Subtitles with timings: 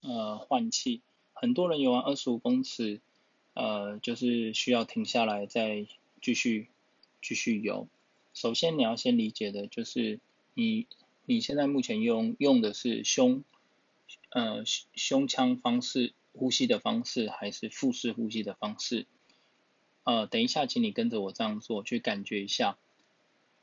[0.00, 1.02] 呃换气，
[1.32, 3.00] 很多人游完二十五公尺，
[3.54, 5.86] 呃就是需要停下来再
[6.20, 6.68] 继续
[7.20, 7.88] 继续游。
[8.34, 10.20] 首先你要先理解的就是
[10.54, 10.86] 你
[11.26, 13.44] 你现在目前用用的是胸
[14.30, 19.06] 呃胸腔方式呼吸的方式，还是腹式呼吸的方式？
[20.04, 22.78] 呃，等一下，请你跟着我这样做，去感觉一下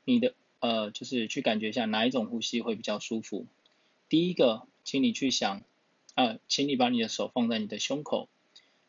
[0.04, 3.46] 你的呃，就是去感觉一下哪一种呼吸会比较舒服。
[4.08, 5.62] 第一个，请你去想，
[6.18, 8.28] 啊，请你把你的手放在你的胸口，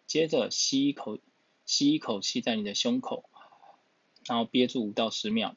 [0.07, 1.19] 接着吸一口，
[1.63, 3.23] 吸一口气在你的胸口，
[4.25, 5.53] 然后憋住五到十秒，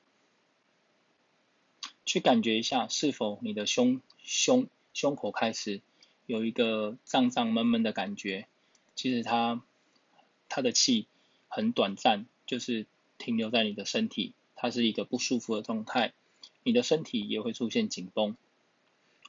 [2.05, 5.81] 去感觉一下是否你的胸胸胸口开始
[6.27, 8.47] 有一个胀胀闷闷的感觉。
[8.95, 9.63] 其实它
[10.51, 11.07] 它的气。
[11.55, 12.87] 很短暂，就是
[13.19, 16.15] 停留在你的身体，它是一个不舒服的状态，
[16.63, 18.39] 你的身体也会出现紧绷。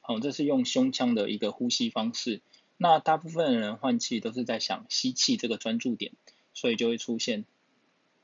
[0.06, 2.42] 好，这是用胸腔的一个呼吸方式。
[2.76, 6.12] 那大部分人换气都是在想吸气这个专注点，
[6.52, 7.46] 所以就会出现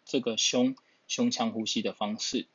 [0.04, 0.76] 这个胸
[1.08, 2.46] 胸腔呼吸的方式。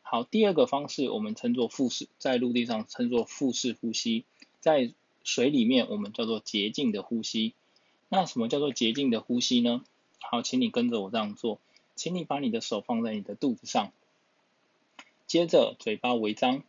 [0.00, 4.24] 好，第二个方式我们称作腹式，在陆地上称作腹式呼吸，
[4.60, 7.52] 在水里面我们叫做洁净的呼吸。
[8.08, 9.84] 那什么叫做洁净的呼吸呢？
[10.20, 11.60] 好，请你跟着我这样做，
[11.96, 13.92] 请你把你的手放在你的肚子上，
[15.26, 16.62] 接着嘴巴微张，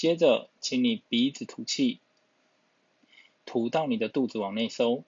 [0.00, 2.00] 接着请你鼻子吐气，
[3.44, 5.04] 吐到你的肚子往内收，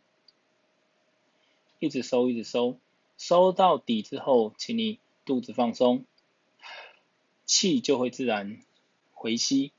[1.79, 2.77] 一直收一直收，
[3.17, 6.05] 收到底之后，请你肚子放松，
[7.47, 8.61] 气就会自然
[9.15, 9.73] 回吸。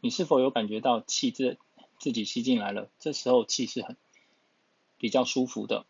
[0.00, 1.56] 你是否有感觉到气自
[2.00, 2.90] 自己吸进来了？
[2.98, 3.96] 这时候气是很
[4.98, 5.86] 比较舒服的。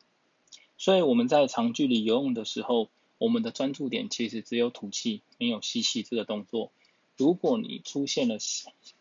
[0.76, 6.70] 所以我们在长距离游泳的时候，我们的专注点其实只有吐气，没有吸气这个动作。
[7.18, 8.38] 如果你出现了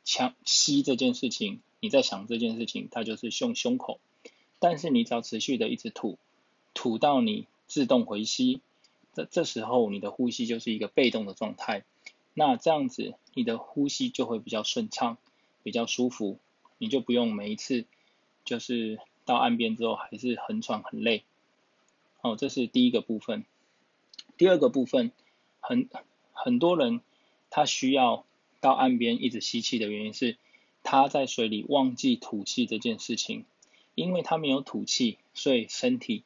[0.04, 4.00] 强吸这件事情，你在想这件事情，它就是胸胸口。
[4.60, 6.18] 但是你只要持续的一直吐，
[6.74, 8.60] 吐到你自动回吸，
[9.14, 11.86] 这这时候你的呼吸就是一个被动的状态。
[12.34, 15.20] 那这样子你的呼吸就会比较顺畅，
[15.62, 16.40] 比较舒服，
[16.80, 17.86] 你就不用每一次
[18.46, 21.24] 就是到岸边之后还是很喘很累。
[22.22, 23.46] 哦，这是第一个部分。
[24.38, 25.12] 第二个部分，
[25.60, 25.88] 很
[26.34, 27.02] 很多人
[27.50, 28.26] 他需要
[28.60, 30.38] 到岸边一直吸气的原因是，
[30.84, 33.46] 他在水里忘记吐气这件事情，
[33.96, 36.24] 因为他没有吐气，所以身体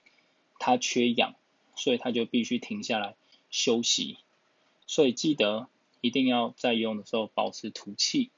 [0.59, 1.35] 他缺氧，
[1.75, 3.15] 所以他就必须停下来
[3.49, 4.17] 休息。
[4.87, 5.67] 所以记得
[6.01, 8.29] 一定要在游泳的时候保持吐气，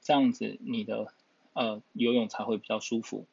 [0.00, 1.12] 这样子你的
[1.52, 3.26] 呃游泳才会比较舒服。